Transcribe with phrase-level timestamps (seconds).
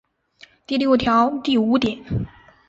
[0.65, 2.03] 第六条第五点